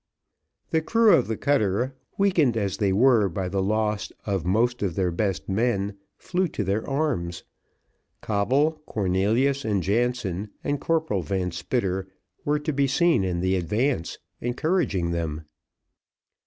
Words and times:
The 0.71 0.81
crew 0.81 1.13
of 1.13 1.27
the 1.27 1.37
cutter, 1.37 1.93
weakened 2.17 2.57
as 2.57 2.77
they 2.77 2.91
were 2.91 3.29
by 3.29 3.47
the 3.47 3.61
loss 3.61 4.11
of 4.25 4.47
most 4.47 4.81
of 4.81 4.95
their 4.95 5.11
best 5.11 5.47
men, 5.47 5.95
flew 6.17 6.47
to 6.47 6.63
their 6.63 6.89
arms; 6.89 7.43
Coble, 8.19 8.81
Cornelius, 8.87 9.63
and 9.63 9.83
Jansen, 9.83 10.49
and 10.63 10.81
Corporal 10.81 11.21
Van 11.21 11.51
Spitter 11.51 12.07
were 12.43 12.57
to 12.57 12.73
be 12.73 12.87
seen 12.87 13.23
in 13.23 13.41
the 13.41 13.55
advance, 13.55 14.17
encouraging 14.41 15.11
them. 15.11 15.43